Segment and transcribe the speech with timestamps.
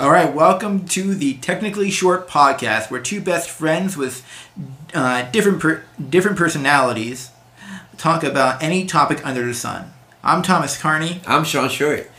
[0.00, 4.24] All right, welcome to the Technically Short podcast, where two best friends with
[4.94, 7.30] uh, different per- different personalities
[7.98, 9.92] talk about any topic under the sun.
[10.24, 12.10] I'm Thomas Carney, I'm Shawn Short.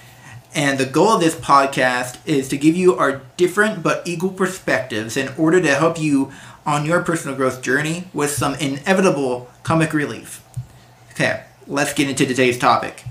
[0.53, 5.17] and the goal of this podcast is to give you our different but equal perspectives
[5.17, 6.31] in order to help you
[6.67, 10.43] on your personal growth journey with some inevitable comic relief.
[11.13, 13.03] Okay, let's get into today's topic.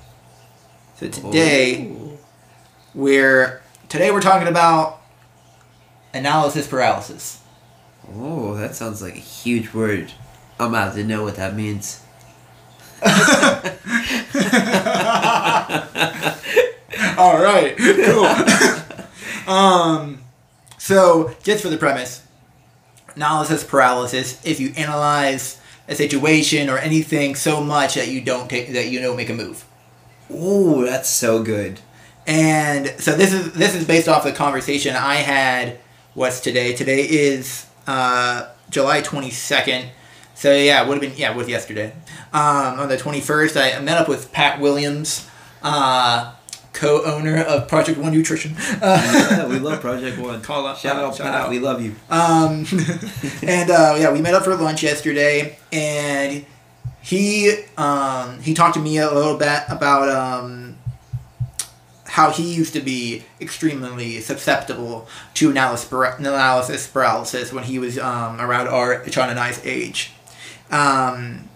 [0.95, 2.19] So today, Ooh.
[2.95, 3.60] we're
[3.91, 5.03] today we're talking about
[6.15, 7.43] analysis paralysis.
[8.15, 10.13] Oh, that sounds like a huge word.
[10.59, 12.03] I'm about to know what that means.
[17.19, 18.27] All right, cool.
[19.53, 20.21] um,
[20.79, 22.23] so just for the premise,
[23.17, 24.41] analysis paralysis.
[24.45, 29.01] If you analyze a situation or anything so much that you don't take that you
[29.01, 29.65] don't make a move.
[30.31, 31.81] Ooh, that's so good.
[32.31, 35.81] And so this is this is based off the conversation I had.
[36.15, 36.75] What's today?
[36.77, 39.89] Today is uh, July twenty second.
[40.37, 41.93] So yeah, it would have been yeah, it was yesterday.
[42.33, 45.29] Um, on the twenty first, I met up with Pat Williams,
[45.65, 46.33] uh,
[46.73, 48.55] co-owner of Project One Nutrition.
[48.81, 50.41] yeah, we love Project One.
[50.41, 51.35] Call out- Shout uh, out, shout Pat.
[51.35, 51.51] out.
[51.51, 51.97] We love you.
[52.11, 52.65] Um,
[53.43, 56.47] and uh, yeah, we met up for lunch yesterday, and
[57.03, 60.77] he um, he talked to me a little bit about um,
[62.11, 68.67] how he used to be extremely susceptible to analysis, paralysis when he was um, around
[68.67, 70.13] our Shawn and I's age.
[70.73, 71.49] Um,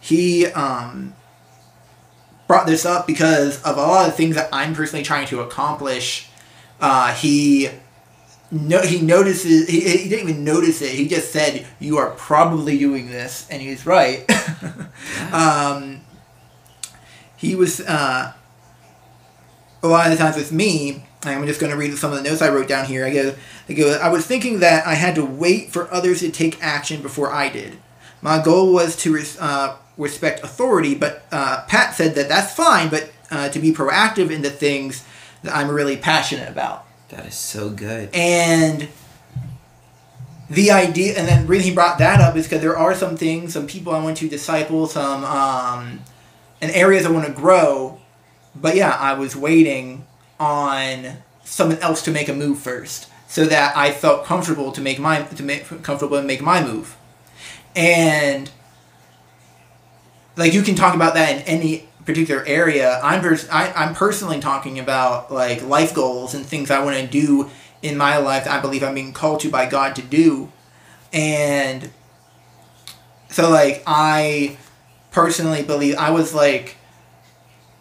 [0.00, 1.14] he um,
[2.48, 6.28] brought this up because of a lot of things that I'm personally trying to accomplish.
[6.80, 7.68] Uh, he
[8.50, 9.68] no, he notices.
[9.68, 10.90] He, he didn't even notice it.
[10.90, 14.28] He just said, "You are probably doing this," and he's right.
[15.32, 16.00] um,
[17.36, 18.32] he was uh,
[19.82, 21.04] a lot of the times with me.
[21.24, 23.04] I'm just going to read some of the notes I wrote down here.
[23.04, 23.34] I go,
[23.68, 23.98] I go.
[24.00, 27.48] I was thinking that I had to wait for others to take action before I
[27.48, 27.78] did.
[28.22, 32.88] My goal was to res- uh, respect authority, but uh, Pat said that that's fine,
[32.88, 35.04] but uh, to be proactive in the things
[35.42, 36.86] that I'm really passionate about.
[37.08, 38.10] That is so good.
[38.14, 38.88] And
[40.50, 43.52] the idea, and then really he brought that up is because there are some things,
[43.52, 46.00] some people I want to disciple, some um,
[46.60, 47.97] and areas I want to grow.
[48.60, 50.06] But yeah, I was waiting
[50.38, 54.98] on someone else to make a move first, so that I felt comfortable to make
[54.98, 56.96] my to make comfortable and make my move.
[57.76, 58.50] And
[60.36, 62.98] like you can talk about that in any particular area.
[63.02, 67.06] I'm pers- I, I'm personally talking about like life goals and things I want to
[67.06, 67.50] do
[67.82, 70.50] in my life I believe I'm being called to by God to do.
[71.12, 71.90] And
[73.28, 74.56] so like I
[75.10, 76.77] personally believe I was like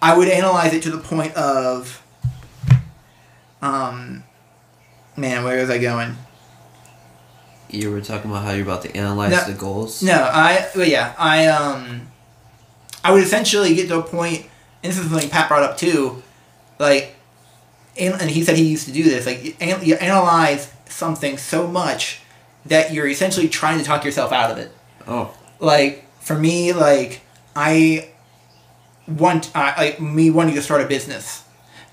[0.02, 2.02] I would analyze it to the point of
[3.62, 4.24] um
[5.16, 6.16] man, where was I going?
[7.69, 9.44] You were talking about how you're about to analyze No.
[9.46, 10.02] the goals.
[10.03, 12.07] No, I well, yeah, I um,
[13.03, 14.41] I would essentially get to a point,
[14.84, 16.22] and this is something Pat brought up too,
[16.80, 17.16] like,
[18.00, 21.38] and, and he said he used to do this, like, you, an, you analyze something
[21.38, 22.22] so much
[22.66, 24.72] that you're essentially trying to talk yourself out of it.
[25.07, 27.22] Oh, Like for me, like
[27.56, 28.09] I
[29.07, 31.44] want, uh, like me wanting to start a business.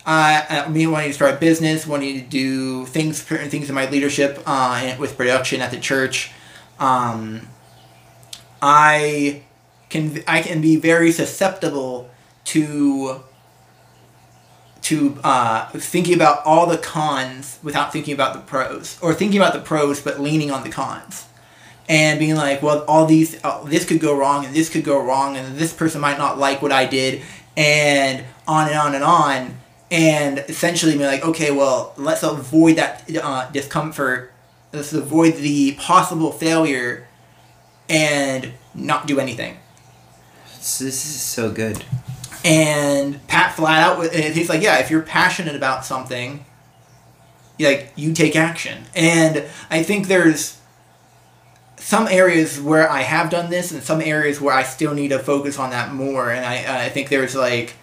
[0.06, 3.88] Uh, uh, me wanting to start a business, wanting to do things, things in my
[3.88, 6.30] leadership uh, with production at the church.
[6.78, 7.48] Um,
[8.60, 9.42] I
[9.88, 12.10] can I can be very susceptible
[12.46, 13.22] to
[14.82, 19.54] to uh, thinking about all the cons without thinking about the pros, or thinking about
[19.54, 21.26] the pros but leaning on the cons,
[21.88, 25.02] and being like, well, all these uh, this could go wrong and this could go
[25.04, 27.22] wrong and this person might not like what I did,
[27.56, 29.56] and on and on and on,
[29.90, 34.32] and essentially being like, okay, well, let's avoid that uh, discomfort,
[34.72, 37.06] let's avoid the possible failure,
[37.88, 39.58] and not do anything.
[40.58, 41.84] this, is so good.
[42.44, 46.44] And Pat flat out, with- and he's like, yeah, if you're passionate about something,
[47.58, 48.84] like you take action.
[48.94, 50.60] And I think there's
[51.84, 55.18] some areas where I have done this, and some areas where I still need to
[55.18, 56.30] focus on that more.
[56.30, 57.74] And I, I think there's like,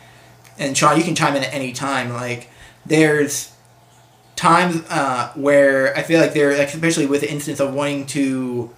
[0.57, 2.09] and Shawn, you can chime in at any time.
[2.11, 2.49] Like,
[2.83, 3.53] there's
[4.35, 8.71] times uh, where I feel like there, like especially with the instance of wanting to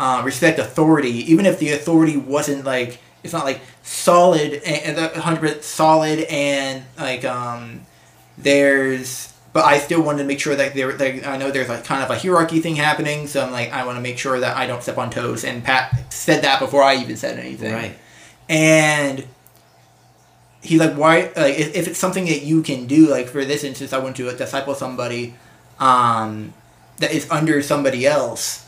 [0.00, 5.40] uh, respect authority, even if the authority wasn't like it's not like solid and hundred
[5.40, 7.82] percent solid and like um,
[8.36, 11.84] there's but I still wanted to make sure that there like, I know there's like
[11.84, 14.56] kind of a hierarchy thing happening, so I'm like I want to make sure that
[14.56, 15.44] I don't step on toes.
[15.44, 17.96] And Pat said that before I even said anything, Right.
[18.48, 19.24] and
[20.60, 23.64] he's like why like if, if it's something that you can do like for this
[23.64, 25.34] instance I went to disciple somebody
[25.78, 26.52] um,
[26.98, 28.66] that is under somebody else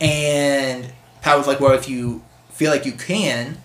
[0.00, 3.56] and Pat was like well if you feel like you can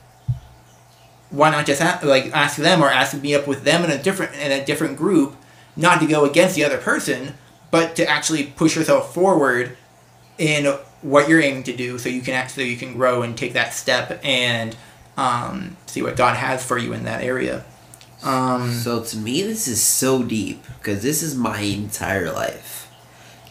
[1.30, 4.02] why not just ask, like ask them or ask me up with them in a
[4.02, 5.36] different in a different group
[5.76, 7.34] not to go against the other person
[7.72, 9.78] but to actually push yourself forward
[10.38, 10.66] in
[11.02, 13.74] what you're aiming to do so you can actually you can grow and take that
[13.74, 14.76] step and
[15.18, 17.64] um, see what God has for you in that area.
[18.24, 22.90] Um, So to me, this is so deep because this is my entire life.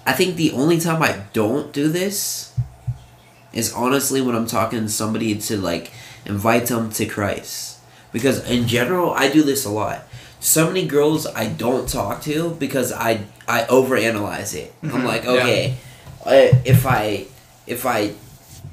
[0.06, 2.52] I think the only time I don't do this
[3.52, 5.92] is honestly when I'm talking to somebody to like
[6.26, 7.78] invite them to Christ.
[8.12, 10.06] Because in general, I do this a lot.
[10.44, 14.72] So many girls I don't talk to because I I overanalyze it.
[14.82, 15.30] I'm Mhm, like, yeah.
[15.40, 15.62] okay,
[16.26, 17.24] uh, if I
[17.66, 18.12] if I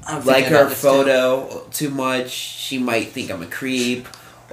[0.06, 0.88] I'm like her this too.
[0.88, 4.06] photo too much, she might think I'm a creep.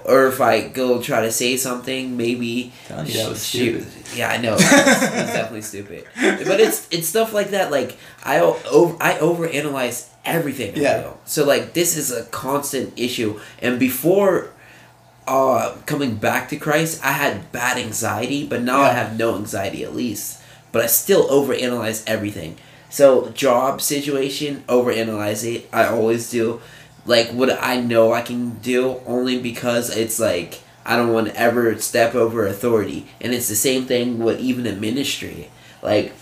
[0.05, 3.87] Or if I go try to say something, maybe that was she- stupid.
[4.15, 4.53] yeah, I know.
[4.55, 6.05] It's, it's definitely stupid.
[6.49, 7.69] But it's it's stuff like that.
[7.69, 10.71] Like I over I overanalyze everything.
[10.77, 11.11] Yeah.
[11.25, 13.39] So like this is a constant issue.
[13.61, 14.51] And before
[15.29, 19.83] uh coming back to Christ, I had bad anxiety, but now I have no anxiety
[19.83, 20.41] at least.
[20.71, 22.57] But I still overanalyze everything.
[22.89, 25.69] So job situation, overanalyze it.
[25.71, 26.61] I always do.
[27.05, 31.39] Like what I know I can do only because it's like I don't want to
[31.39, 33.07] ever step over authority.
[33.21, 35.49] And it's the same thing with even in ministry.
[35.83, 36.13] Like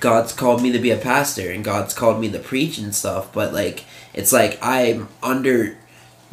[0.00, 3.32] God's called me to be a pastor and God's called me to preach and stuff,
[3.32, 5.76] but like it's like I'm under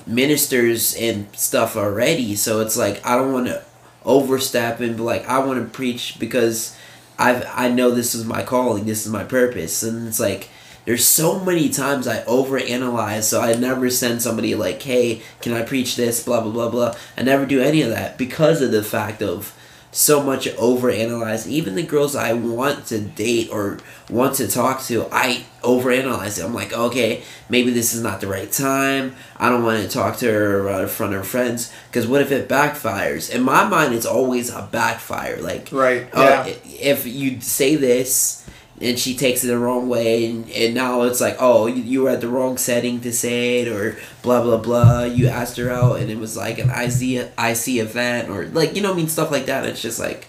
[0.06, 3.64] ministers and stuff already, so it's like I don't want to
[4.06, 6.78] overstep and be like I want to preach because
[7.18, 10.50] I've I know this is my calling, this is my purpose, and it's like
[10.86, 15.62] there's so many times I overanalyze, so I never send somebody like, "Hey, can I
[15.62, 16.96] preach this?" Blah blah blah blah.
[17.18, 19.56] I never do any of that because of the fact of
[19.94, 21.48] so much overanalyze.
[21.48, 23.80] Even the girls I want to date or
[24.10, 26.44] want to talk to, I overanalyze it.
[26.44, 29.16] I'm like, okay, maybe this is not the right time.
[29.38, 32.31] I don't want to talk to her in front of her friends because what if
[32.31, 33.34] it backfires?
[33.34, 35.40] In my mind, it's always a backfire.
[35.42, 36.07] Like, Right.
[36.13, 36.54] oh, yeah.
[36.80, 38.46] if you say this
[38.84, 42.02] and she takes it the wrong way and, and now it's like oh you, you
[42.04, 45.72] were at the wrong setting to say it or blah blah blah you asked her
[45.72, 49.08] out and it was like an IC, IC event or like you know I mean
[49.08, 50.28] stuff like that it's just like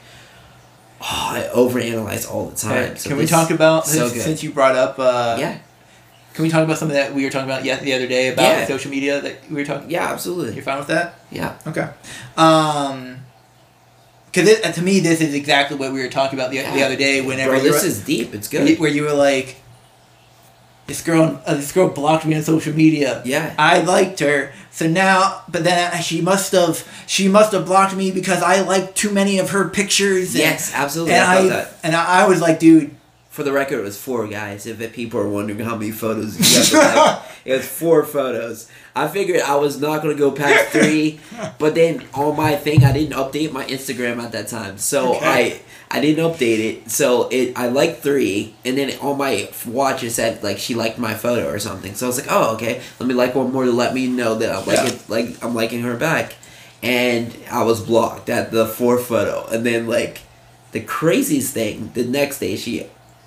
[1.00, 1.04] oh
[1.36, 4.52] I overanalyze all the time Okay, So can we talk about so since, since you
[4.52, 4.98] brought up?
[4.98, 5.58] Uh, yeah
[6.34, 8.42] Can we talk about something that we were talking about yet the other day about
[8.42, 8.66] Yeah.
[8.66, 9.90] social media that we were talking?
[9.90, 11.18] yeah absolutely You're fine with that?
[11.30, 11.88] yeah Okay.
[12.36, 13.23] Um,
[14.34, 17.20] because to me, this is exactly what we were talking about the, the other day.
[17.20, 19.56] Whenever Bro, this were, is deep it's where you- good where you were like,
[20.86, 23.22] this girl, uh, this girl blocked me on social media.
[23.24, 27.94] yeah I liked her, so now, but then she must have, she must have blocked
[27.96, 30.34] me because I liked too many of her pictures.
[30.34, 32.94] And, yes absolutely and I I, that and I, I was like, dude,
[33.34, 34.64] For the record, it was four guys.
[34.64, 38.70] If people are wondering how many photos you have, it was four photos.
[38.94, 41.18] I figured I was not gonna go past three,
[41.58, 45.60] but then on my thing, I didn't update my Instagram at that time, so Okay.
[45.90, 46.90] I I didn't update it.
[46.92, 51.00] So it I liked three, and then on my watch it said like she liked
[51.00, 51.96] my photo or something.
[51.96, 54.36] So I was like, oh okay, let me like one more to let me know
[54.36, 56.36] that I'm liking like I'm liking her back,
[56.84, 60.20] and I was blocked at the four photo, and then like
[60.70, 62.86] the craziest thing the next day she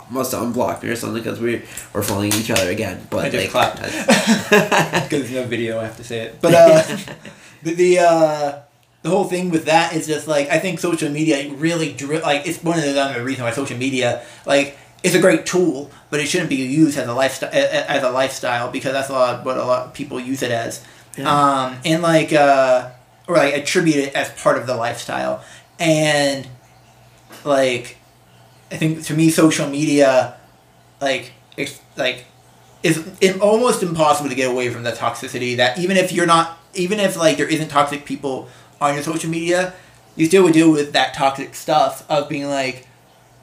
[0.10, 1.62] must have unblocked me or something because we're
[1.94, 3.06] we're following each other again.
[3.10, 3.82] But I just like, clapped.
[3.82, 6.42] because there's no video, I have to say it.
[6.42, 6.84] But uh,
[7.64, 8.60] the the, uh,
[9.04, 12.48] the whole thing with that is just like I think social media really dri- like
[12.48, 16.20] it's one of the um, reason why social media like it's a great tool, but
[16.20, 19.58] it shouldn't be used as a lifestyle as a lifestyle because that's a lot what
[19.58, 20.84] a lot of people use it as,
[21.18, 21.30] Yeah.
[21.30, 22.90] um, and like uh,
[23.28, 25.44] or like attribute it as part of the lifestyle,
[25.80, 26.48] and
[27.46, 27.97] like
[28.72, 30.38] I think to me social media
[31.02, 32.26] like it's like
[32.84, 36.58] it's, it's almost impossible to get away from the toxicity that even if you're not
[36.74, 38.48] even if like there isn't toxic people
[38.80, 39.74] on your social media
[40.16, 42.88] you still would deal with that toxic stuff of being like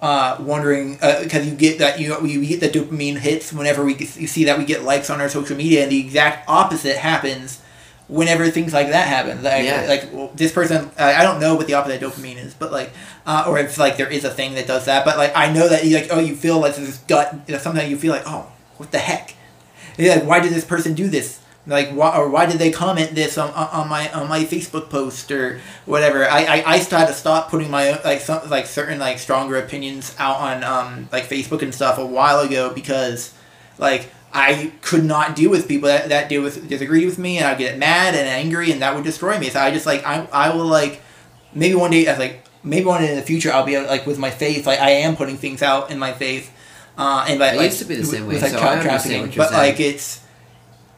[0.02, 4.26] uh, wondering because you get that you we get the dopamine hits whenever we you
[4.26, 7.62] see that we get likes on our social media and the exact opposite happens
[8.08, 9.86] whenever things like that happen like, Yeah.
[9.88, 12.90] like this person I I don't know what the opposite of dopamine is but like
[13.26, 15.68] uh, or if like there is a thing that does that but like I know
[15.68, 18.24] that you like oh you feel like this gut you know, sometimes you feel like
[18.26, 19.34] oh what the heck
[19.96, 21.38] yeah, like, why did this person do this?
[21.68, 25.30] Like, why or why did they comment this on, on my on my Facebook post
[25.30, 26.28] or whatever?
[26.28, 29.56] I I, I started to stop putting my own- like some like certain like stronger
[29.56, 33.32] opinions out on um like Facebook and stuff a while ago because
[33.78, 37.46] like I could not deal with people that, that deal with disagree with me and
[37.46, 39.48] I'd get mad and angry and that would destroy me.
[39.48, 41.00] So I just like I I will like
[41.54, 44.18] maybe one day I like maybe one day in the future I'll be like with
[44.18, 46.50] my faith like I am putting things out in my faith.
[46.98, 48.82] Uh, and like, I used to be the same way, with, like, so I child
[48.82, 49.20] trafficking.
[49.22, 49.70] what you're but saying.
[49.72, 50.20] like it's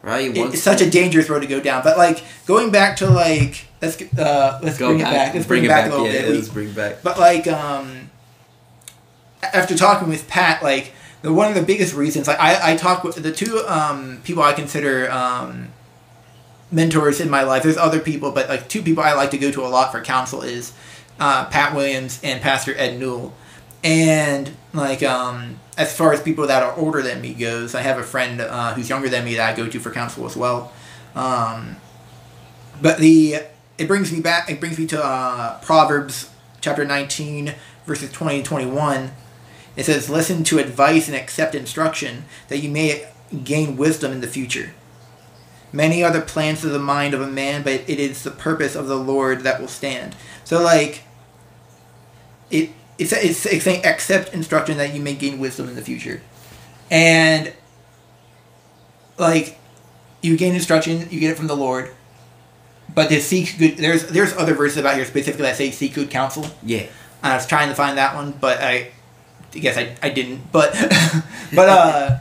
[0.02, 0.30] Right?
[0.36, 1.82] It- it's such a dangerous road to go down.
[1.82, 5.10] But like going back to like let's uh let's go bring back.
[5.12, 5.34] it back.
[5.34, 6.30] Let's bring, it back, a little yeah, bit.
[6.30, 7.02] Let's bring it back.
[7.02, 8.10] but like um
[9.42, 10.92] after talking with Pat, like
[11.32, 14.52] one of the biggest reasons like I, I talk with the two um people I
[14.52, 15.68] consider um
[16.70, 17.62] mentors in my life.
[17.62, 20.00] There's other people, but like two people I like to go to a lot for
[20.00, 20.72] counsel is
[21.20, 23.34] uh, Pat Williams and Pastor Ed Newell.
[23.84, 27.98] And like um as far as people that are older than me goes, I have
[27.98, 30.72] a friend uh, who's younger than me that I go to for counsel as well.
[31.14, 31.76] Um,
[32.80, 33.40] but the
[33.78, 34.50] it brings me back.
[34.50, 36.30] It brings me to uh, Proverbs
[36.60, 37.54] chapter nineteen,
[37.86, 39.12] verses twenty and twenty one.
[39.76, 43.06] It says, "Listen to advice and accept instruction, that you may
[43.44, 44.72] gain wisdom in the future."
[45.72, 48.74] Many are the plans of the mind of a man, but it is the purpose
[48.74, 50.14] of the Lord that will stand.
[50.44, 51.02] So, like,
[52.50, 56.22] it it's it's, it's saying accept instruction that you may gain wisdom in the future,
[56.90, 57.52] and
[59.18, 59.58] like,
[60.22, 61.90] you gain instruction, you get it from the Lord,
[62.94, 63.76] but to seek good.
[63.76, 66.46] There's there's other verses about here specifically that say seek good counsel.
[66.62, 66.86] Yeah.
[67.22, 68.92] I was trying to find that one, but I,
[69.60, 70.52] Guess I, I didn't.
[70.52, 70.72] But
[71.54, 72.18] but uh,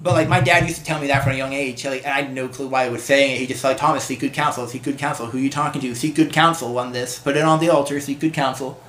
[0.00, 1.84] but like my dad used to tell me that from a young age.
[1.84, 3.38] Like and I had no clue why he was saying it.
[3.38, 5.26] He just like Thomas, seek good counsel, seek good counsel.
[5.26, 5.94] Who you talking to?
[5.94, 7.18] Seek good counsel on this.
[7.18, 7.98] Put it on the altar.
[8.00, 8.80] Seek good counsel.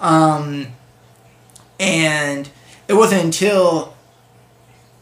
[0.00, 0.68] Um,
[1.80, 2.48] and
[2.86, 3.94] it wasn't until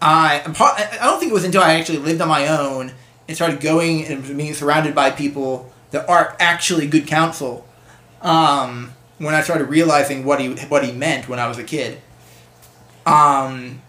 [0.01, 2.93] I I don't think it was until I actually lived on my own
[3.29, 7.67] and started going and being surrounded by people that are actually good counsel.
[8.23, 12.01] Um, when I started realizing what he what he meant when I was a kid.
[13.05, 13.83] Um,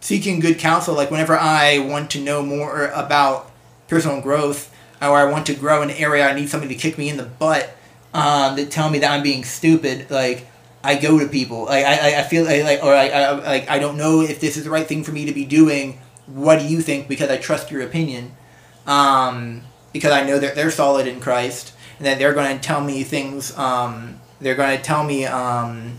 [0.00, 3.50] seeking good counsel, like whenever I want to know more about
[3.88, 6.98] personal growth, or I want to grow in an area, I need somebody to kick
[6.98, 7.70] me in the butt,
[8.12, 10.10] um, that tell me that I'm being stupid.
[10.10, 10.46] Like
[10.82, 13.78] I go to people, like I, I- feel like, like or I, I like I
[13.78, 16.00] don't know if this is the right thing for me to be doing.
[16.26, 17.06] What do you think?
[17.06, 18.34] Because I trust your opinion,
[18.86, 19.62] um,
[19.92, 23.04] because I know that they're solid in Christ, and that they're going to tell me
[23.04, 23.56] things.
[23.56, 25.24] Um, they're going to tell me.
[25.24, 25.98] Um,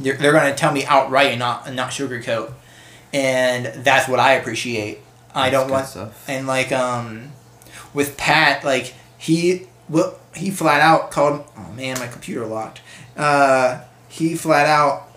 [0.00, 2.52] they're, they're going to tell me outright and not and not sugarcoat,
[3.14, 4.98] and that's what I appreciate.
[5.34, 6.28] I That's don't want stuff.
[6.28, 7.30] and like um,
[7.94, 11.44] with Pat, like he well he flat out called.
[11.56, 12.80] Oh man, my computer locked.
[13.16, 15.08] Uh, he flat out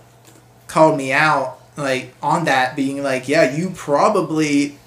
[0.67, 4.77] called me out like on that, being like, yeah, you probably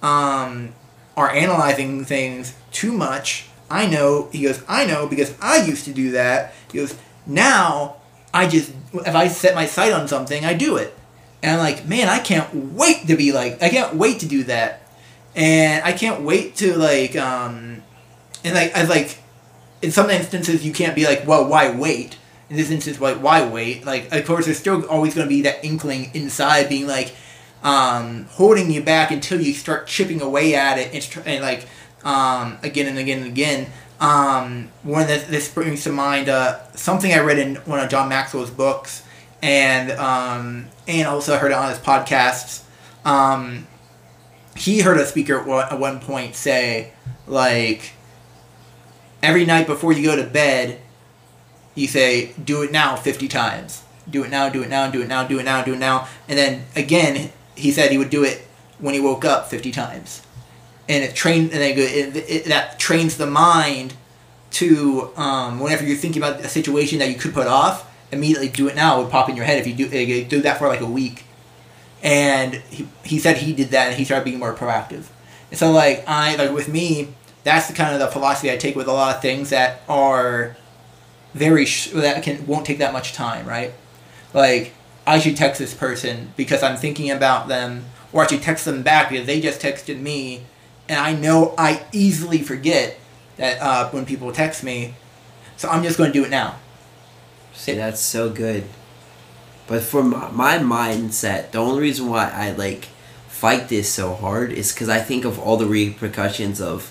[0.00, 0.74] um
[1.16, 3.48] are analyzing things too much.
[3.72, 4.28] I know.
[4.30, 6.52] He goes, I know because I used to do that.
[6.70, 6.94] He goes,
[7.26, 7.96] now
[8.32, 10.94] I just if I set my sight on something, I do it.
[11.42, 14.44] And I'm like, man, I can't wait to be like, I can't wait to do
[14.44, 14.82] that.
[15.34, 17.82] And I can't wait to like, um,
[18.44, 19.18] and like, I like,
[19.80, 22.18] in some instances you can't be like, well, why wait?
[22.50, 23.86] In this instance, like, why wait?
[23.86, 27.14] Like, of course, there's still always going to be that inkling inside being like,
[27.62, 31.66] um, holding you back until you start chipping away at it and, and like,
[32.04, 33.66] um, again and again and again.
[34.00, 38.08] Um, one that this brings to mind uh, something I read in one of John
[38.08, 39.04] Maxwell's books,
[39.40, 42.64] and um, and also heard it on his podcasts.
[43.04, 43.68] Um,
[44.56, 46.92] he heard a speaker at one point say,
[47.26, 47.92] like,
[49.22, 50.80] every night before you go to bed,
[51.76, 53.84] you say, "Do it now" fifty times.
[54.10, 54.48] Do it now.
[54.48, 54.90] Do it now.
[54.90, 55.26] Do it now.
[55.26, 55.62] Do it now.
[55.62, 56.08] Do it now.
[56.28, 58.48] And then again, he said he would do it
[58.80, 60.22] when he woke up fifty times
[60.92, 63.94] and it trained and it, it, that trains the mind
[64.50, 68.68] to um, whenever you're thinking about a situation that you could put off immediately do
[68.68, 68.98] it now.
[68.98, 71.24] It would pop in your head if you do do that for like a week.
[72.02, 75.06] And he, he said he did that and he started being more proactive.
[75.50, 77.08] And so like i like with me
[77.44, 80.56] that's the kind of the philosophy i take with a lot of things that are
[81.34, 83.72] very sh- that can won't take that much time right?
[84.32, 84.72] Like
[85.06, 88.82] i should text this person because i'm thinking about them or i should text them
[88.82, 90.44] back because they just texted me
[90.88, 92.98] and I know I easily forget
[93.36, 94.94] that uh, when people text me,
[95.56, 96.56] so I'm just going to do it now.
[97.54, 98.64] See, that's so good.
[99.66, 102.86] But for my, my mindset, the only reason why I like
[103.28, 106.88] fight this so hard is because I think of all the repercussions of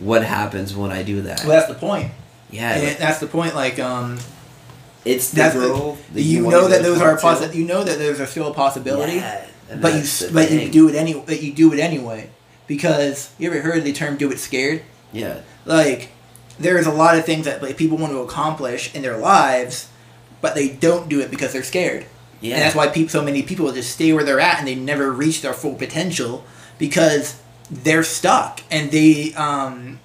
[0.00, 1.40] what happens when I do that.
[1.40, 2.12] Well, that's the point.
[2.50, 3.54] yeah, And like, that's the point.
[3.54, 4.18] Like, um,
[5.04, 5.98] it's the the- girl.
[6.12, 8.48] that you, wanna know that those are a possi- You know that those are still
[8.50, 9.46] a possibility, Yeah,
[9.80, 12.30] but you the but you do it any that you do it anyway
[12.66, 14.82] because you ever heard the term "do it scared"?
[15.12, 16.10] Yeah, like
[16.58, 19.88] there's a lot of things that like people want to accomplish in their lives
[20.40, 22.06] but they don't do it because they're scared
[22.40, 22.54] Yeah.
[22.54, 25.10] And that's why peop so many people just stay where they're at and they never
[25.12, 26.44] reach their full potential
[26.78, 29.98] because they're stuck and they um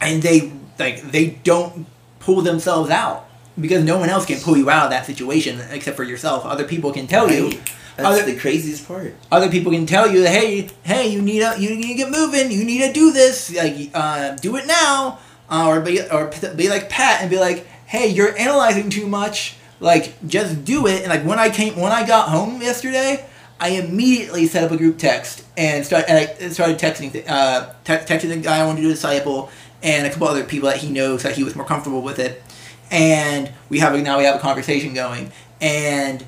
[0.00, 1.86] and they like they don't
[2.18, 3.26] pull themselves out
[3.60, 6.44] because no one else can pull you out of that situation except for yourself.
[6.46, 7.52] Other people can tell you.
[7.96, 9.14] That's Other, the craziest part.
[9.30, 12.50] other people can tell you hey hey you need to you need to get moving
[12.50, 15.18] you need to do this like uh, do it now.
[15.48, 19.56] Uh, or be or be like Pat and be like hey you're analyzing too much
[19.78, 21.02] like just do it.
[21.02, 23.24] And like when I came when I got home yesterday
[23.60, 28.04] I immediately set up a group text and start and I started texting uh, te-
[28.04, 29.50] texting the guy I wanted to do disciple
[29.82, 32.42] and a couple other people that he knows that he was more comfortable with it.
[32.90, 35.30] And we have a, now we have a conversation going.
[35.60, 36.24] And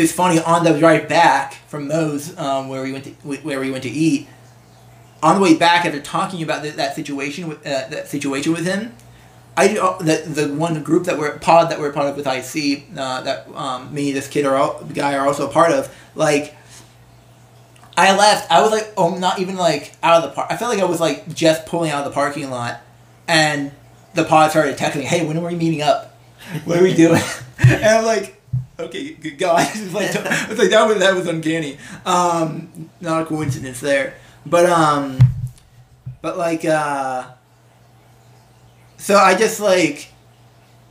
[0.00, 3.60] it was funny on the drive back from Moe's, um, where we went to where
[3.60, 4.26] we went to eat.
[5.22, 8.64] On the way back, after talking about th- that situation with uh, that situation with
[8.64, 8.94] him,
[9.58, 12.86] I uh, the the one group that we're pod that we're part of with IC
[12.96, 15.94] uh, that um, me this kid all, guy are also a part of.
[16.14, 16.56] Like,
[17.94, 18.50] I left.
[18.50, 20.48] I was like, oh, I'm not even like out of the park.
[20.50, 22.80] I felt like I was like just pulling out of the parking lot,
[23.28, 23.72] and
[24.14, 26.16] the pod started texting "Hey, when are we meeting up?
[26.64, 27.20] What are we doing?"
[27.58, 28.39] and I'm like
[28.84, 29.66] okay, good God.
[29.74, 31.78] it's like, it's like that was that was uncanny.
[32.04, 34.14] Um, not a coincidence there,
[34.46, 35.18] but um,
[36.22, 37.30] but like uh,
[38.96, 40.08] so I just like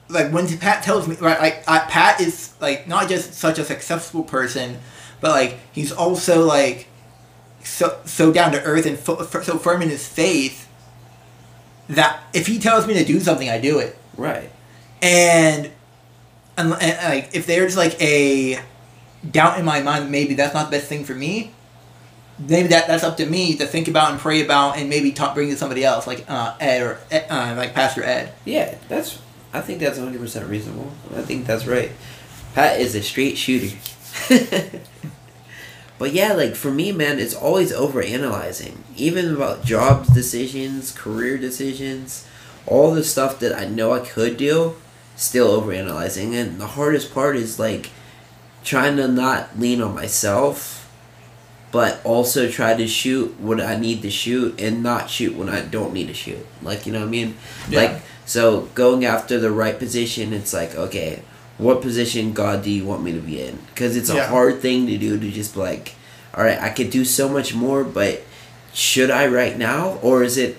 [0.10, 3.64] like when Pat tells me right, like I, Pat is like not just such a
[3.64, 4.78] successful person,
[5.22, 6.88] but like he's also like
[7.64, 10.68] so so down to earth and fo- so firm in his faith
[11.90, 13.98] that if he tells me to do something, I do it.
[14.18, 14.52] Right.
[15.02, 15.72] And
[16.60, 18.62] and, like if there's like a
[19.30, 21.52] doubt in my mind maybe that's not the best thing for me
[22.48, 25.36] maybe that that's up to me to think about and pray about and maybe talk
[25.36, 29.20] bring to somebody else like uh, ed or uh, like pastor ed Yeah, that's.
[29.52, 30.92] I think that's 100 percent reasonable.
[31.16, 31.92] I think that's right.
[32.54, 33.76] Pat is a straight shooter.
[35.98, 38.84] but yeah, like for me, man, it's always over analyzing.
[38.96, 42.28] Even about jobs decisions, career decisions,
[42.68, 44.76] all the stuff that I know I could do,
[45.20, 46.36] still over analyzing.
[46.36, 47.90] And the hardest part is like
[48.64, 50.78] trying to not lean on myself
[51.72, 55.62] but also try to shoot what I need to shoot and not shoot when I
[55.62, 56.44] don't need to shoot.
[56.64, 57.36] Like, you know what I mean?
[57.70, 57.80] Yeah.
[57.82, 61.22] Like, so going after the right position, it's like, okay,
[61.60, 63.60] what position, God, do you want me to be in?
[63.68, 64.28] Because it's a Yeah.
[64.30, 65.94] hard thing to do to just be like,
[66.36, 68.24] all right, I could do so much more, but
[68.74, 70.00] should I right now?
[70.02, 70.58] Or is it,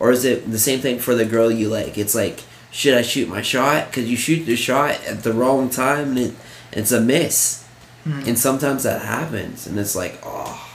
[0.00, 1.96] or is it the same thing for the girl you like?
[1.96, 2.40] It's like,
[2.72, 3.88] should I shoot my shot?
[3.88, 6.34] Because you shoot the shot at the wrong time and it,
[6.72, 7.64] it's a miss.
[8.04, 8.22] Hmm.
[8.26, 10.68] And sometimes that happens, and it's like, oh.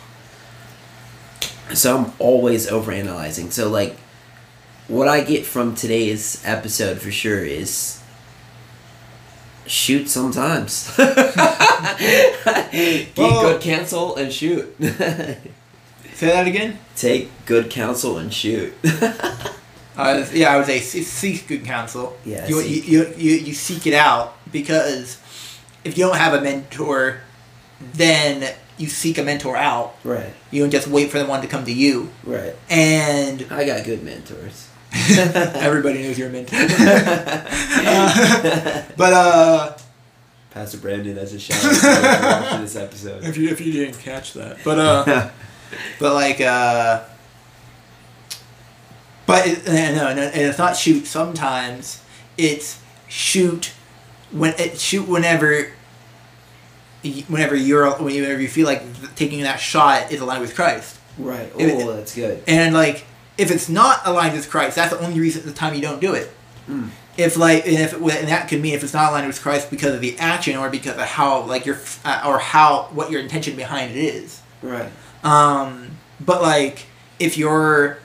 [1.74, 3.52] So I'm always overanalyzing.
[3.52, 3.98] So, like,
[4.88, 8.02] what I get from today's episode for sure is
[9.66, 10.96] shoot sometimes.
[10.98, 11.18] Get
[13.18, 13.42] Whoa.
[13.42, 14.74] good counsel and shoot.
[14.80, 18.74] say that again Take good counsel and shoot.
[19.98, 22.88] uh, yeah i would say seek good counsel Yeah, you, seek.
[22.88, 25.18] You, you, you, you seek it out because
[25.84, 27.22] if you don't have a mentor
[27.94, 31.48] then you seek a mentor out right, you don't just wait for the one to
[31.48, 32.56] come to you right.
[32.70, 34.70] and I got good mentors.
[34.94, 36.56] everybody knows you're a mentor
[38.98, 39.78] but uh
[40.52, 43.24] Pastor Brandon, that's a shout out for this episode.
[43.24, 45.30] If you if you didn't catch that, but uh,
[46.00, 47.04] but like uh,
[49.28, 51.06] but it, no, no, and it's not shoot.
[51.06, 52.02] Sometimes
[52.38, 53.74] it's shoot
[54.32, 55.74] when it shoot whenever.
[57.30, 58.82] Whenever you're, whenever you feel like
[59.16, 61.50] taking that shot is aligned with Christ, Right.
[61.58, 62.44] Oh, that's good.
[62.48, 63.06] and like
[63.38, 66.14] if it's not aligned with Christ, that's the only reason the time you don't do
[66.16, 66.30] it.
[66.68, 66.90] Mm.
[67.16, 69.94] If like and if and that could mean if it's not aligned with Christ because
[69.94, 73.56] of the action or because of how like your uh, or how what your intention
[73.56, 74.42] behind it is.
[74.62, 74.92] Right.
[75.24, 76.88] Um, but like
[77.20, 78.00] if you're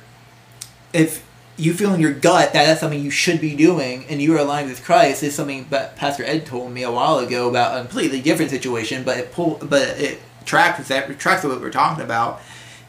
[0.93, 1.25] if
[1.57, 4.39] you feel in your gut that that's something you should be doing and you are
[4.39, 7.81] aligned with Christ is something that Pastor Ed told me a while ago about a
[7.81, 11.71] completely different situation, but it pull but it tracks with that tracks with what we're
[11.71, 12.41] talking about.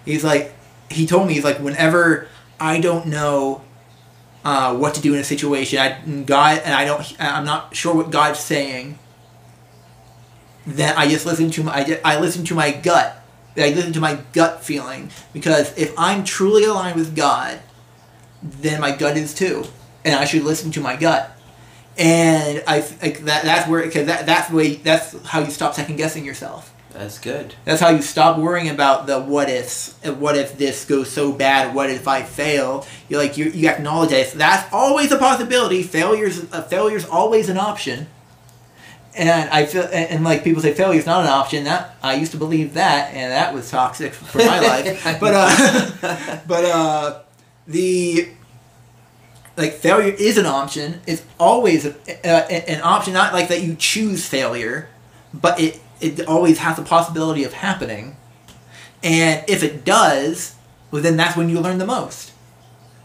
[0.06, 0.54] He's like
[0.90, 2.28] he told me he's like whenever
[2.60, 3.62] I don't know
[4.46, 7.94] uh, what to do in a situation, I God and I don't I'm not sure
[7.94, 8.98] what God's saying.
[10.66, 13.20] Then I just listen to my I, I listen to my gut.
[13.56, 17.60] I listen to my gut feeling because if I'm truly aligned with God,
[18.44, 19.66] then my gut is too,
[20.04, 21.32] and I should listen to my gut.
[21.98, 23.44] And I like that.
[23.44, 26.74] That's where because that that's the way that's how you stop second guessing yourself.
[26.94, 27.56] That's good.
[27.66, 29.94] That's how you stop worrying about the what ifs.
[30.04, 31.74] What if this goes so bad?
[31.74, 32.86] What if I fail?
[33.10, 35.82] You like you, you acknowledge that that's always a possibility.
[35.82, 38.08] Failures a failure's always an option.
[39.16, 41.64] and I feel and, and, like people say failure is not an option.
[41.64, 45.04] That I used to believe that, and that was toxic for my life.
[45.20, 47.20] But uh, but uh,
[47.68, 48.30] the
[49.56, 51.02] like failure is an option.
[51.06, 54.90] It's always a, an option, not like that you choose failure,
[55.34, 58.18] but it it always has the possibility of happening.
[59.04, 60.56] And if it does,
[60.92, 62.32] well, then that's when you learn the most.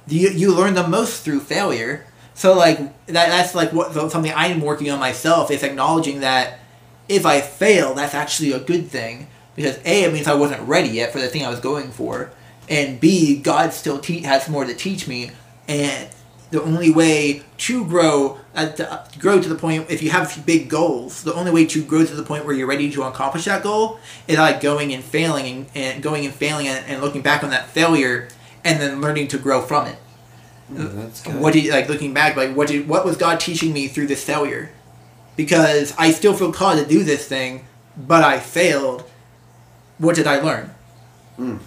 [0.07, 2.07] You, you learn the most through failure.
[2.35, 6.61] So like that that's like what something I'm working on myself is acknowledging that
[7.09, 10.90] if I fail, that's actually a good thing because a it means I wasn't ready
[10.90, 12.31] yet for the thing I was going for,
[12.68, 15.31] and b God still te- has more to teach me,
[15.66, 16.09] and
[16.50, 20.68] the only way to grow to uh, grow to the point if you have big
[20.68, 23.62] goals the only way to grow to the point where you're ready to accomplish that
[23.62, 27.44] goal is like going and failing and, and going and failing and, and, looking back
[27.44, 28.28] on that failure
[28.64, 29.96] and then learning to grow from it.
[30.72, 34.07] Mm, what did like looking back like what did what was god teaching me through
[34.07, 34.70] this failure?
[35.37, 39.09] Because i still feel called to do this thing but i failed.
[39.98, 40.70] What did i learn?
[41.38, 41.59] Mm.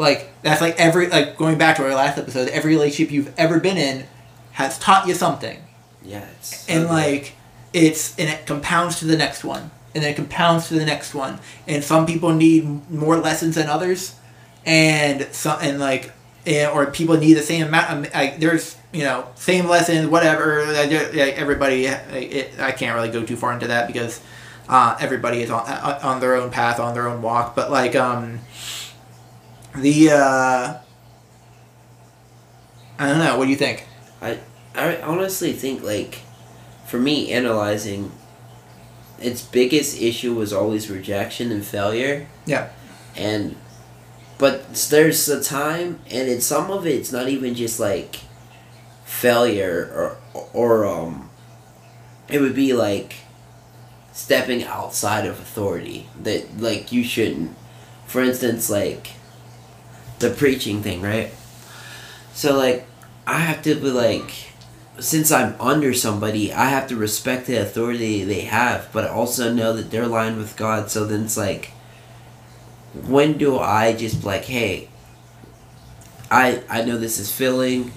[0.00, 3.60] Like that's like every like going back to our last episode, every relationship you've ever
[3.60, 4.06] been in
[4.52, 5.62] has taught you something.
[6.02, 7.34] Yeah, so and like
[7.74, 11.14] it's and it compounds to the next one, and then it compounds to the next
[11.14, 11.38] one.
[11.68, 14.14] And some people need more lessons than others,
[14.64, 16.12] and some and like
[16.46, 18.14] and, or people need the same amount.
[18.14, 20.64] Like there's you know same lessons, whatever.
[20.72, 20.90] Like,
[21.36, 24.22] everybody, it, I can't really go too far into that because
[24.66, 27.54] uh, everybody is on on their own path, on their own walk.
[27.54, 28.38] But like um
[29.74, 30.78] the uh,
[32.98, 33.38] I don't know.
[33.38, 33.86] What do you think?
[34.20, 34.38] I
[34.74, 36.20] I honestly think like,
[36.86, 38.12] for me, analyzing.
[39.20, 42.26] Its biggest issue was always rejection and failure.
[42.46, 42.70] Yeah.
[43.14, 43.54] And,
[44.38, 48.20] but there's a time, and in some of it, it's not even just like
[49.04, 51.28] failure or or um.
[52.28, 53.16] It would be like
[54.12, 57.54] stepping outside of authority that like you shouldn't.
[58.06, 59.10] For instance, like
[60.20, 61.32] the preaching thing, right?
[62.32, 62.86] So like
[63.26, 64.30] I have to be like
[64.98, 69.72] since I'm under somebody, I have to respect the authority they have, but also know
[69.72, 70.90] that they're aligned with God.
[70.90, 71.72] So then it's like
[73.06, 74.88] when do I just like, hey,
[76.30, 77.92] I I know this is filling.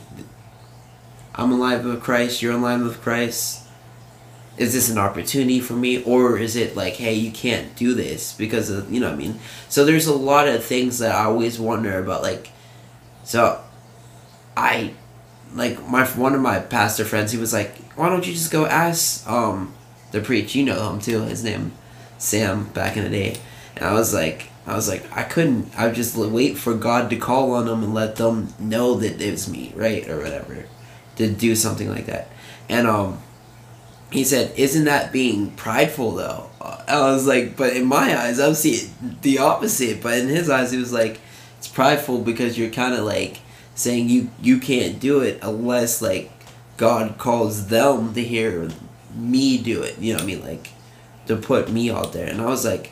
[1.36, 3.63] I'm alive with Christ, you're aligned with Christ
[4.58, 8.34] is this an opportunity for me or is it like hey you can't do this
[8.34, 9.40] because of you know i mean?
[9.70, 12.52] So there's a lot of things that i always wonder about like
[13.24, 13.62] so
[14.56, 14.94] i
[15.54, 18.66] like my one of my pastor friends he was like why don't you just go
[18.66, 19.74] ask um
[20.12, 21.22] the preach you know him too.
[21.24, 21.74] His name
[22.18, 23.38] sam back in the day.
[23.76, 27.10] And i was like i was like i couldn't i would just wait for god
[27.10, 30.66] to call on them and let them know that it was me right or whatever
[31.16, 32.30] to do something like that.
[32.70, 33.20] And um
[34.14, 38.54] he said, "Isn't that being prideful though?" I was like, "But in my eyes, I
[38.54, 38.90] see it
[39.22, 41.20] the opposite." But in his eyes, he was like,
[41.58, 43.40] "It's prideful because you're kind of like
[43.76, 46.32] saying you you can't do it unless like
[46.78, 48.70] God calls them to hear
[49.16, 50.46] me do it." You know what I mean?
[50.46, 50.70] Like
[51.28, 52.92] to put me out there, and I was like.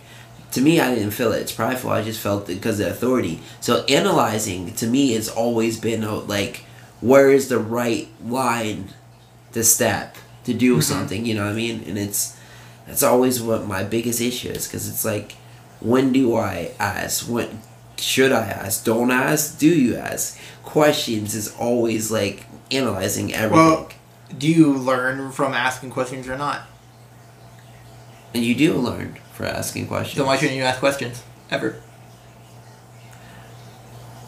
[0.51, 1.39] To me, I didn't feel it.
[1.39, 1.91] It's prideful.
[1.91, 3.39] I just felt it because of authority.
[3.61, 6.65] So analyzing to me has always been like,
[6.99, 8.89] where is the right line
[9.53, 10.17] to step?
[10.45, 10.81] To do mm-hmm.
[10.81, 11.25] something.
[11.25, 11.83] You know what I mean?
[11.87, 12.37] And it's
[12.87, 15.33] that's always what my biggest issue is because it's like,
[15.79, 17.27] when do I ask?
[17.29, 17.61] When
[17.97, 18.83] should I ask?
[18.83, 19.57] Don't ask?
[19.59, 20.39] Do you ask?
[20.63, 23.65] Questions is always like analyzing everything.
[23.65, 23.89] Well,
[24.37, 26.61] do you learn from asking questions or not?
[28.33, 30.17] And you do learn for asking questions.
[30.17, 31.81] So why shouldn't you ask questions ever?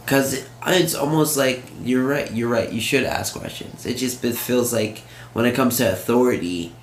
[0.04, 2.32] Because it's almost like you're right.
[2.32, 2.72] You're right.
[2.72, 3.86] You should ask questions.
[3.86, 5.00] It just it feels like
[5.34, 6.74] when it comes to authority,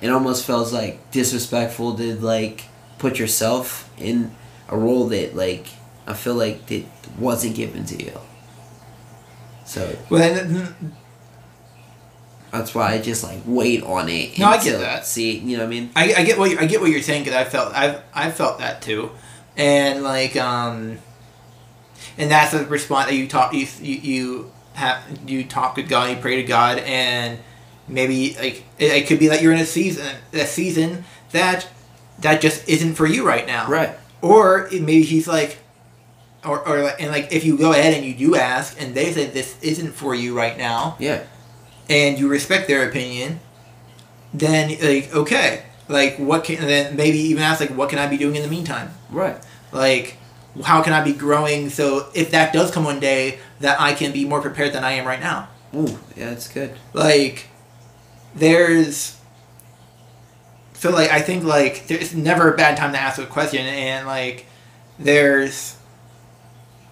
[0.00, 2.64] it almost feels like disrespectful to like
[2.98, 4.34] put yourself in
[4.68, 5.66] a role that like
[6.06, 6.86] I feel like it
[7.18, 8.18] wasn't given to you.
[9.64, 10.72] So well,
[12.50, 14.38] that's why I just like wait on it.
[14.38, 15.06] No, I get that.
[15.06, 15.90] See, you know what I mean?
[15.96, 18.30] I, I get what you, I get what you're saying because I felt I I
[18.30, 19.10] felt that too,
[19.56, 20.98] and like um,
[22.18, 26.10] and that's the response that you talk you you, you have you talk to God,
[26.10, 27.38] you pray to God, and
[27.88, 31.68] maybe like it, it, could be that you're in a season a season that
[32.20, 33.68] that just isn't for you right now.
[33.68, 33.90] Right.
[34.20, 35.58] Or maybe he's like
[36.44, 39.26] or, or and like if you go ahead and you do ask and they say
[39.26, 41.24] this isn't for you right now yeah.
[41.88, 43.40] and you respect their opinion
[44.34, 45.64] then like okay.
[45.88, 48.48] Like what can then maybe even ask like what can i be doing in the
[48.48, 48.90] meantime?
[49.10, 49.36] Right.
[49.72, 50.16] Like
[50.64, 51.70] how can i be growing?
[51.70, 54.92] So if that does come one day that i can be more prepared than i
[54.92, 55.48] am right now.
[55.74, 56.74] Ooh, yeah that's good.
[56.92, 57.48] Like
[58.34, 59.18] there's
[60.82, 64.04] so like I think like there's never a bad time to ask a question, and
[64.04, 64.46] like
[64.98, 65.76] there's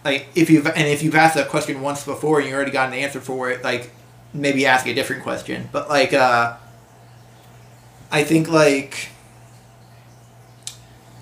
[0.05, 2.89] like if you've and if you've asked a question once before and you already got
[2.89, 3.91] an answer for it, like
[4.33, 5.69] maybe ask a different question.
[5.73, 6.57] But like uh,
[8.13, 9.09] I think like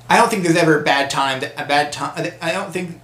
[0.08, 1.40] I don't think there's ever a bad time.
[1.40, 2.32] To, a bad time.
[2.40, 3.00] I don't think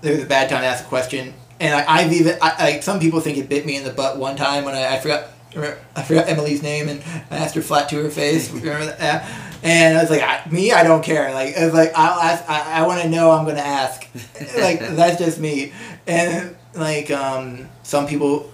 [0.00, 1.34] there's a bad time to ask a question.
[1.60, 4.18] And I, I've even I, like some people think it bit me in the butt
[4.18, 7.88] one time when I, I forgot I forgot Emily's name and I asked her flat
[7.90, 8.50] to her face.
[8.52, 9.30] Remember that?
[9.62, 11.32] And I was like, I, me, I don't care.
[11.32, 12.44] Like, I was like, I'll ask.
[12.48, 13.30] I, I want to know.
[13.30, 14.06] I'm gonna ask.
[14.58, 15.72] like, that's just me.
[16.06, 18.52] And like, um, some people,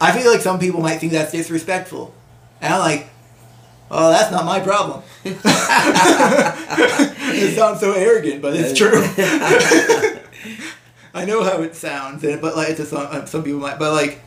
[0.00, 2.14] I feel like some people might think that's disrespectful.
[2.60, 3.08] And I'm like,
[3.92, 5.02] oh, that's not my problem.
[5.24, 5.36] it
[7.56, 8.90] sounds so arrogant, but it's true.
[11.14, 14.20] I know how it sounds, but like, it's a, some some people might, but like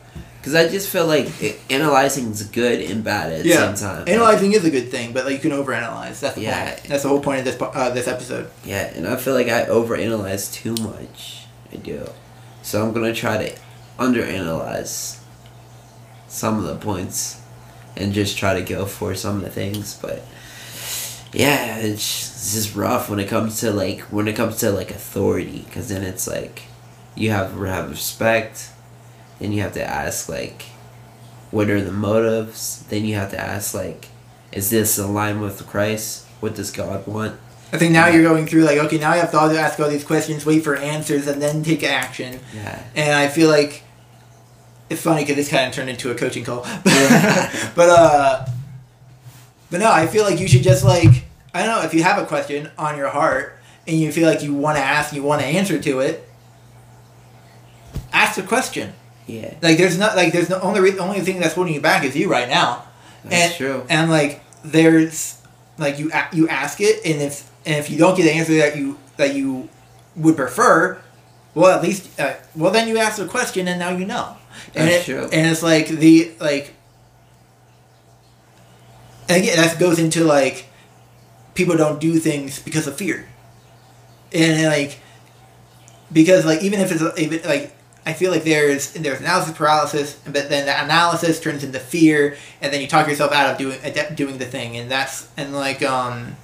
[0.46, 1.26] because I just feel like
[1.72, 3.74] analyzing is good and bad at the yeah.
[3.74, 4.08] same time.
[4.08, 6.20] Analyzing is a good thing, but like you can overanalyze.
[6.20, 6.70] That's the Yeah.
[6.70, 6.84] point.
[6.84, 8.48] That's the whole point of this uh, this episode.
[8.64, 11.46] Yeah, and I feel like I overanalyze too much.
[11.72, 12.06] I do.
[12.62, 13.58] So I'm gonna try to
[13.98, 15.18] underanalyze
[16.28, 17.40] some of the points
[17.96, 20.22] and just try to go for some of the things, but
[21.32, 24.90] yeah, it's, it's just rough when it comes to like when it comes to like
[24.90, 26.62] authority, because then it's like
[27.14, 28.70] you have to have respect,
[29.38, 30.62] then you have to ask like,
[31.50, 32.84] what are the motives?
[32.88, 34.08] Then you have to ask like,
[34.52, 36.26] is this aligned with Christ?
[36.40, 37.38] What does God want?
[37.72, 40.04] I think now you're going through like okay, now you have to ask all these
[40.04, 42.38] questions, wait for answers, and then take action.
[42.54, 42.82] Yeah.
[42.94, 43.82] And I feel like
[44.88, 48.46] it's funny because this kind of turned into a coaching call, but uh,
[49.70, 52.22] but no, I feel like you should just like I don't know if you have
[52.22, 55.40] a question on your heart and you feel like you want to ask, you want
[55.40, 56.28] to answer to it.
[58.12, 58.92] Ask the question.
[59.26, 59.54] Yeah.
[59.62, 62.16] Like there's not like there's the only re- only thing that's holding you back is
[62.16, 62.84] you right now.
[63.24, 63.86] That's and, true.
[63.88, 65.42] And like there's
[65.78, 68.56] like you a- you ask it and if and if you don't get the answer
[68.56, 69.68] that you that you
[70.14, 71.00] would prefer,
[71.54, 74.36] well at least uh, well then you ask the question and now you know.
[74.74, 75.22] And That's it, true.
[75.32, 76.74] And it's like the like.
[79.28, 80.66] And again, that goes into like,
[81.54, 83.26] people don't do things because of fear.
[84.32, 85.00] And like,
[86.12, 90.48] because like even if it's even like I feel like there's there's analysis paralysis, but
[90.48, 93.78] then the analysis turns into fear, and then you talk yourself out of doing
[94.14, 96.36] doing the thing, and that's and like um,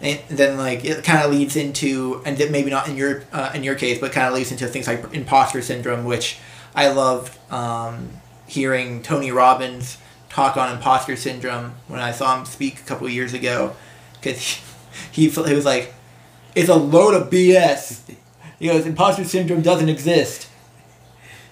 [0.00, 3.64] and then like it kind of leads into and maybe not in your uh, in
[3.64, 6.38] your case, but kind of leads into things like imposter syndrome, which
[6.74, 8.10] I loved um,
[8.46, 13.12] hearing Tony Robbins talk on imposter syndrome when I saw him speak a couple of
[13.12, 13.74] years ago,
[14.14, 14.38] because
[15.12, 15.94] he, he he was like,
[16.54, 18.14] it's a load of BS.
[18.58, 20.48] He goes, imposter syndrome doesn't exist.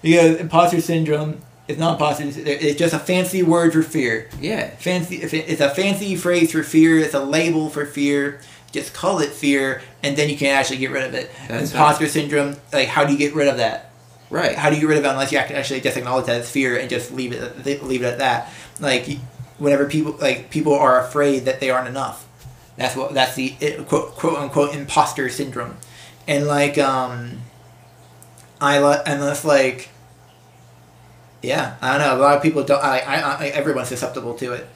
[0.01, 2.31] He goes, imposter syndrome is not imposter.
[2.31, 4.29] Syndrome it's just a fancy word for fear.
[4.39, 4.69] Yeah.
[4.77, 5.17] Fancy.
[5.17, 6.97] It's a fancy phrase for fear.
[6.99, 8.41] It's a label for fear.
[8.71, 11.31] Just call it fear, and then you can actually get rid of it.
[11.47, 12.57] That's imposter syndrome.
[12.73, 13.86] Like, how do you get rid of that?
[14.29, 14.55] Right.
[14.55, 16.77] How do you get rid of it unless you actually just acknowledge that it's fear
[16.77, 18.51] and just leave it leave it at that?
[18.79, 19.07] Like,
[19.57, 22.27] whenever people like people are afraid that they aren't enough.
[22.75, 23.51] That's what that's the
[23.87, 25.77] quote quote unquote imposter syndrome,
[26.27, 27.41] and like um.
[28.59, 29.89] I li- and that's like.
[31.41, 32.17] Yeah, I don't know.
[32.17, 32.83] A lot of people don't.
[32.83, 34.67] I, I, I everyone's susceptible to it.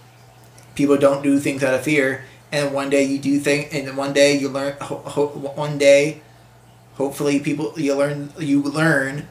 [0.75, 4.13] People don't do things out of fear, and one day you do things, and one
[4.13, 4.75] day you learn.
[4.81, 6.21] Ho- ho- one day,
[6.95, 9.27] hopefully, people you learn you learn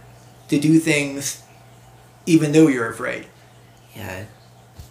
[0.51, 1.43] to do things,
[2.27, 3.27] even though you're afraid.
[3.97, 4.25] Yeah.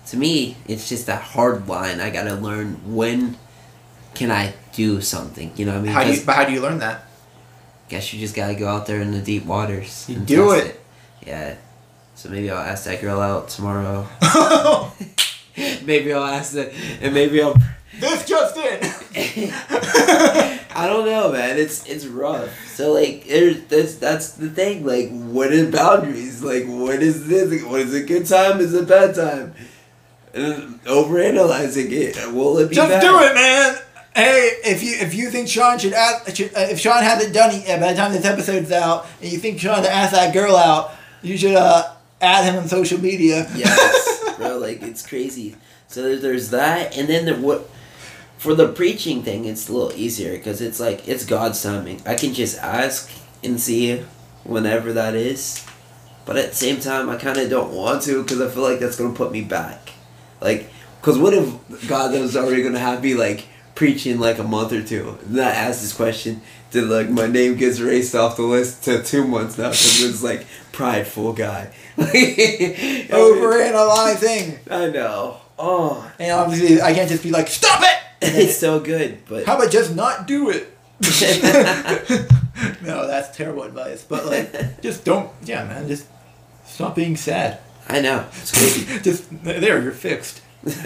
[0.08, 2.00] To me, it's just that hard line.
[2.00, 3.38] I gotta learn when
[4.16, 5.52] can I do something.
[5.56, 5.92] You know what I mean?
[5.92, 6.26] How do you?
[6.26, 7.06] But how do you learn that?
[7.90, 10.08] guess you just gotta go out there in the deep waters.
[10.08, 10.82] You and do test it.
[11.26, 11.56] Yeah.
[12.16, 14.08] So maybe I'll ask that girl out tomorrow.
[15.84, 17.56] maybe I'll ask that, and maybe I'll.
[18.00, 18.80] this just in.
[20.80, 21.58] I don't know, man.
[21.58, 22.50] It's it's rough.
[22.68, 24.86] So like, there's that's that's the thing.
[24.86, 26.42] Like, what is boundaries?
[26.44, 27.64] Like, what is this?
[27.64, 28.60] What is a good time?
[28.60, 29.54] Is a bad time?
[30.34, 32.16] And overanalyzing it.
[32.34, 33.02] Will it be Just bad?
[33.02, 33.78] do it, man.
[34.16, 37.52] Hey, if you if you think Shawn should ask, should, uh, if Shawn hasn't done
[37.54, 40.34] it yet by the time this episode's out, and you think Shawn to ask that
[40.34, 43.50] girl out, you should uh, add him on social media.
[43.56, 44.58] Yes, bro.
[44.58, 45.56] Like it's crazy.
[45.88, 47.70] So there's that, and then the what.
[48.40, 52.02] For the preaching thing, it's a little easier because it's like it's God's timing.
[52.06, 53.12] I can just ask
[53.44, 54.02] and see
[54.46, 55.66] whenever that is,
[56.26, 58.80] but at the same time, I kind of don't want to because I feel like
[58.80, 59.92] that's gonna put me back.
[60.40, 60.70] Like,
[61.02, 61.54] because what if
[61.90, 65.46] God was already gonna have me like preaching like a month or two, and then
[65.46, 66.40] I ask this question,
[66.72, 70.24] then like my name gets erased off the list to two months now because it's
[70.24, 71.74] like prideful guy.
[71.98, 74.20] Overanalyzing.
[74.20, 74.60] Thing.
[74.72, 75.42] I know.
[75.62, 77.99] Oh, And obviously, I can't just be like, stop it!
[78.22, 80.76] It's so good, but How about just not do it?
[82.82, 84.04] no, that's terrible advice.
[84.04, 85.32] But like, just don't.
[85.44, 86.08] Yeah, man, just
[86.66, 87.60] stop being sad.
[87.88, 89.00] I know it's crazy.
[89.04, 90.42] just there, you're fixed.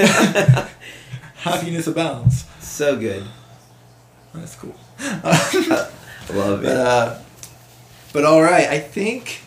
[1.38, 2.46] Happiness abounds.
[2.60, 3.24] so good.
[4.34, 4.76] That's cool.
[6.34, 6.78] Love but it.
[6.78, 7.20] uh,
[8.14, 9.42] but all right, I think.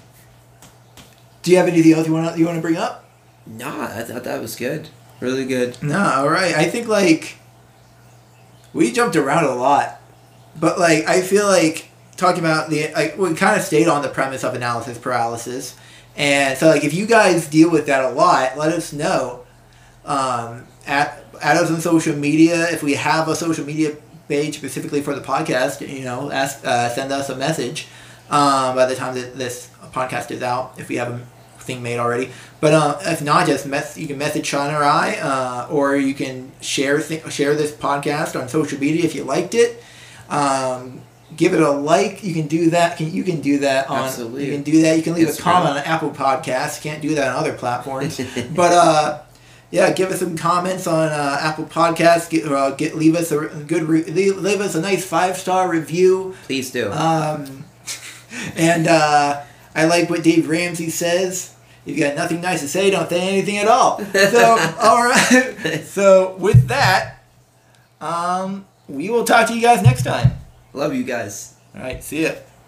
[1.43, 3.09] Do you have anything else you want you want to bring up?
[3.47, 4.89] Nah, I thought that was good.
[5.21, 5.81] Really good.
[5.83, 6.55] No, all right.
[6.55, 7.37] I think like
[8.77, 10.01] we jumped around a lot,
[10.59, 14.09] but like I feel like talking about the like we kind of stayed on the
[14.09, 15.77] premise of analysis paralysis,
[16.17, 19.45] and so like if you guys deal with that a lot, let us know.
[20.05, 23.97] Um, at add us on social media if we have a social media
[24.29, 25.87] page specifically for the podcast.
[25.87, 27.89] You know, ask uh, send us a message
[28.31, 31.27] um, by the time that this podcast is out if we have a
[31.67, 32.31] thing made already.
[32.61, 36.15] But uh, if not, just mess, you can message Shawn or I, uh, or you
[36.15, 39.83] can share th- share this podcast on social media if you liked it.
[40.29, 41.03] Um,
[41.37, 42.23] give it a like.
[42.25, 42.97] You can do that.
[42.97, 44.05] Can you can do that on?
[44.05, 44.47] Absolutely.
[44.47, 44.97] You can do that.
[44.97, 46.83] You can leave a comment on Apple Podcasts.
[46.83, 48.21] You can't do that on other platforms.
[48.55, 49.23] but uh,
[49.71, 52.31] yeah, give us some comments on uh, Apple Podcasts.
[52.31, 55.69] Get, uh, get leave us a good re- leave, leave us a nice five star
[55.69, 56.37] review.
[56.45, 56.91] Please do.
[56.93, 57.65] Um,
[58.57, 61.56] and uh, I like what Dave Ramsey says.
[61.87, 64.05] If you got nothing nice to say, don't say anything at all.
[64.13, 65.83] So, all right.
[65.85, 67.23] So, with that,
[68.01, 70.33] um, we will talk to you guys next time.
[70.73, 71.55] Love you guys.
[71.75, 72.03] All right.
[72.03, 72.33] See ya.